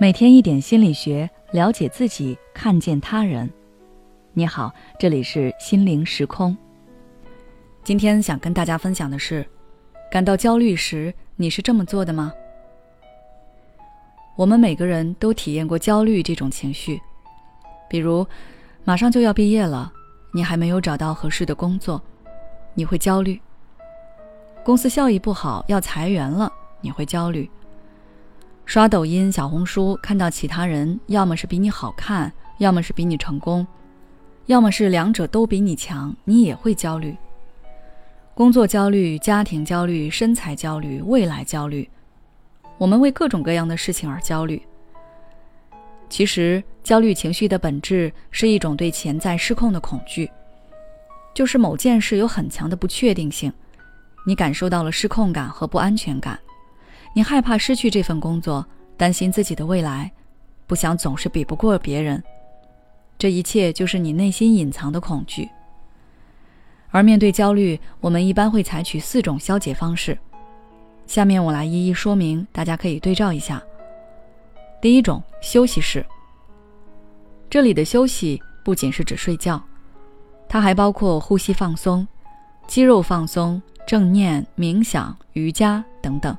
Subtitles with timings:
[0.00, 3.50] 每天一点心理学，了解自己，看见他人。
[4.32, 6.56] 你好，这里是心灵时空。
[7.82, 9.44] 今天想跟大家分享的是，
[10.08, 12.32] 感到焦虑时，你是这么做的吗？
[14.36, 17.00] 我们每个人都体验过焦虑这种情绪，
[17.88, 18.24] 比如
[18.84, 19.92] 马上就要毕业了，
[20.32, 22.00] 你还没有找到合适的工作，
[22.72, 23.36] 你会焦虑；
[24.62, 27.50] 公司效益不好，要裁员了，你会焦虑。
[28.68, 33.66] 刷抖音、小红书，看到其他人要么是比你好看，要么是比你成功，
[34.44, 37.16] 要么是两者都比你强，你也会焦虑。
[38.34, 41.88] 工作焦虑、家庭焦虑、身材焦虑、未来焦虑，
[42.76, 44.60] 我们为各种各样的事情而焦虑。
[46.10, 50.30] 其实，焦虑情绪的本质是一种对潜在失控的恐惧，
[51.32, 53.50] 就是某件事有很强的不确定性，
[54.26, 56.38] 你感受到了失控感和不安全感。
[57.12, 58.64] 你害怕失去这份工作，
[58.96, 60.10] 担心自己的未来，
[60.66, 62.22] 不想总是比不过别人，
[63.18, 65.48] 这一切就是你内心隐藏的恐惧。
[66.90, 70.16] 而面对焦虑，我们一般会采取四种消解方式，
[71.06, 73.62] 下面我来一一说明，大家可以对照一下。
[74.80, 76.04] 第一种，休息式。
[77.50, 79.62] 这里的休息不仅是指睡觉，
[80.48, 82.06] 它还包括呼吸放松、
[82.66, 86.36] 肌肉放松、正念、冥想、瑜伽等等。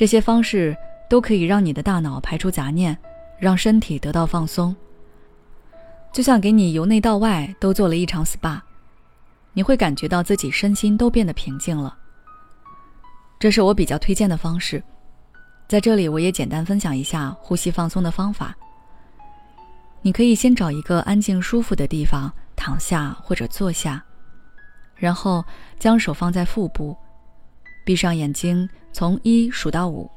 [0.00, 0.74] 这些方式
[1.10, 2.96] 都可以让你的大脑排除杂念，
[3.38, 4.74] 让身体得到放松。
[6.10, 8.58] 就像给你由内到外都做了一场 SPA，
[9.52, 11.94] 你会感觉到自己身心都变得平静了。
[13.38, 14.82] 这是我比较推荐的方式。
[15.68, 18.56] 在这里，我也简单分享一下呼吸放松的方法。
[20.00, 24.02] 你可以先找一个安静舒服的地方躺下或者坐下，
[24.96, 25.44] 然后
[25.78, 26.96] 将手放在腹部。
[27.84, 30.10] 闭上眼睛，从一数到五。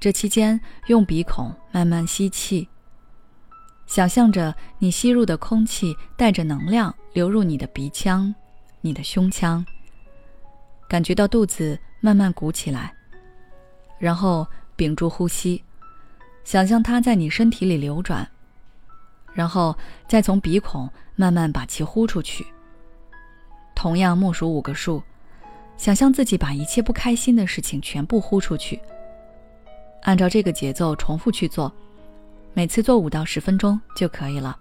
[0.00, 2.68] 这期间，用鼻孔慢慢吸气，
[3.86, 8.34] 想象着你吸入的空气带着能量流入你的鼻腔、
[8.80, 9.64] 你的胸腔，
[10.88, 12.94] 感觉到肚子慢慢鼓起来。
[13.98, 15.62] 然后屏住呼吸，
[16.42, 18.28] 想象它在你身体里流转，
[19.32, 19.74] 然后
[20.06, 22.44] 再从鼻孔慢慢把气呼出去。
[23.74, 25.02] 同样默数五个数。
[25.76, 28.80] 想象自己把一切不开心的事情全部呼出去。
[30.02, 31.72] 按照这个节奏重复去做，
[32.52, 34.56] 每次做五到十分钟就可以了。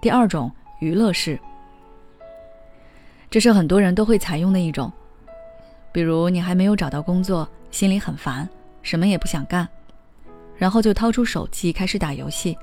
[0.00, 0.50] 第二种
[0.80, 1.38] 娱乐式，
[3.30, 4.92] 这是很多人都会采用的一种。
[5.92, 8.48] 比如你还没有找到工作，心里很烦，
[8.82, 9.68] 什么也不想干，
[10.56, 12.56] 然后就掏出手机开始打游戏，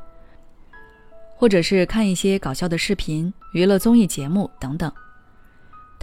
[1.36, 4.92] 或者是看一些搞笑的视频、娱乐综艺节目等等。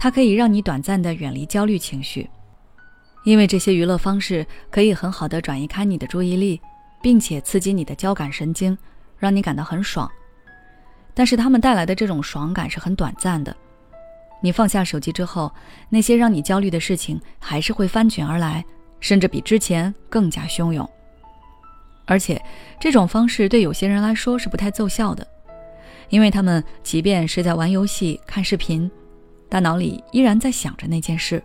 [0.01, 2.29] 它可以让你短暂的远离焦虑情绪，
[3.25, 6.61] 因为这些娱乐方式可以很好的转移开你的注意力，
[7.01, 8.77] 并且刺激你的交感神经，
[9.17, 10.09] 让你感到很爽。
[11.13, 13.53] 但是他们带来的这种爽感是很短暂的，
[14.41, 15.53] 你放下手机之后，
[15.89, 18.63] 那些让你焦虑的事情还是会翻卷而来，
[19.01, 20.89] 甚至比之前更加汹涌。
[22.05, 22.41] 而且
[22.79, 25.27] 这种方式对有些人来说是不太奏效的，
[26.07, 28.89] 因为他们即便是在玩游戏、看视频。
[29.49, 31.43] 大脑里依然在想着那件事，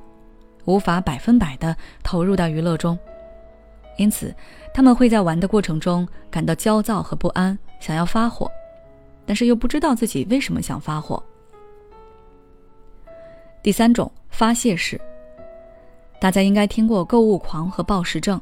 [0.67, 2.99] 无法百分百的投入到娱乐中，
[3.97, 4.33] 因此
[4.75, 8.51] 他们会在玩的过程中感到焦躁和不安，想要发火，
[9.25, 11.23] 但是又不知道自己为什么想发火。
[13.63, 15.01] 第三种发泄式，
[16.21, 18.39] 大家应该听过购物狂和暴食症，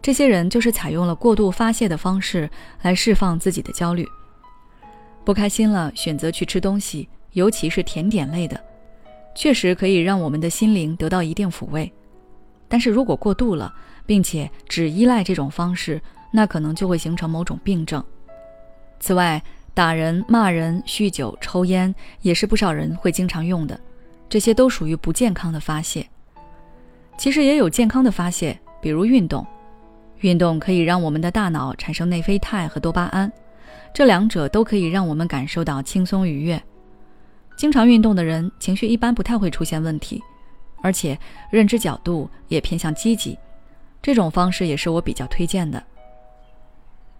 [0.00, 2.48] 这些人就是采用了过度发泄的方式
[2.80, 4.08] 来释放自己的焦虑，
[5.22, 7.06] 不开心了选择去吃东西。
[7.34, 8.58] 尤其是甜点类的，
[9.34, 11.92] 确实可以让我们的心灵得到一定抚慰。
[12.66, 13.72] 但是如果过度了，
[14.06, 16.00] 并且只依赖这种方式，
[16.32, 18.02] 那可能就会形成某种病症。
[18.98, 19.40] 此外，
[19.74, 23.78] 打人、骂人、酗酒、抽烟也是不少人会经常用的，
[24.28, 26.08] 这些都属于不健康的发泄。
[27.18, 29.46] 其实也有健康的发泄，比如运动。
[30.20, 33.30] 运动可以让我们的大脑产生内啡肽和多巴胺，
[33.92, 36.60] 这两者都可以让我们感受到轻松愉悦。
[37.56, 40.22] 经常运动的人，情绪一般不太会出现问题，
[40.82, 41.18] 而且
[41.50, 43.38] 认知角度也偏向积极。
[44.02, 45.82] 这种方式也是我比较推荐的。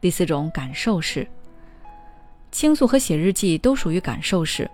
[0.00, 1.26] 第四种感受式，
[2.52, 4.70] 倾诉和写日记都属于感受式，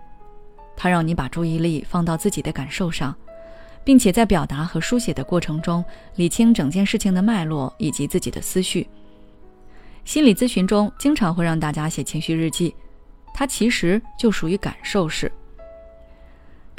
[0.75, 3.15] 它让你把注意力放到自己的感受上，
[3.85, 5.85] 并且在表达和书写的过程中
[6.15, 8.89] 理清整件事情的脉络以及自己的思绪。
[10.03, 12.75] 心理咨询中经常会让大家写情绪日记，
[13.33, 15.31] 它其实就属于感受式。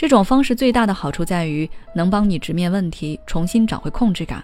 [0.02, 4.42] 这种方式最大的好处在于能帮你直面问题，重新找回控制感。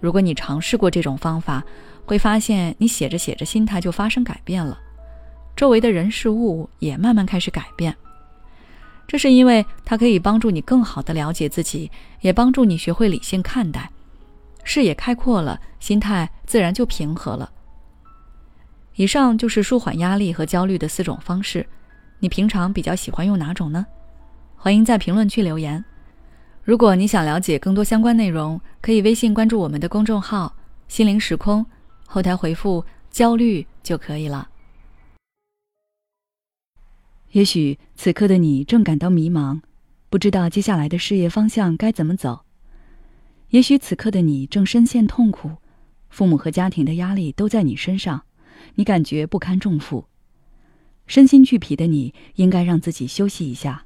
[0.00, 1.62] 如果你尝试过这种方法，
[2.04, 4.76] 会发现你写着写着心态就发生改变了，
[5.54, 7.94] 周围的人事物也慢慢开始改变。
[9.06, 11.88] 这是因为它可以帮助你更好的了解自己，
[12.20, 13.88] 也帮助你学会理性看待，
[14.64, 17.48] 视野开阔了，心态自然就平和了。
[18.96, 21.64] 以上就是舒缓压力和焦虑的四种方式，
[22.18, 23.86] 你平常比较喜欢用哪种呢？
[24.56, 25.84] 欢迎在评论区留言。
[26.64, 30.56] 如果你想了解更多相关内容，可以微信关注我们的公众号
[30.88, 31.64] “心灵时空”，
[32.04, 34.48] 后台回复“焦虑”就可以了。
[37.30, 39.60] 也许此刻的你正感到迷茫，
[40.10, 42.44] 不知道接下来的事业方向该怎么走；
[43.50, 45.52] 也许此刻的你正深陷痛苦，
[46.08, 48.24] 父母和家庭的压力都在你身上，
[48.74, 50.06] 你感觉不堪重负，
[51.06, 53.85] 身心俱疲的你，应该让自己休息一下。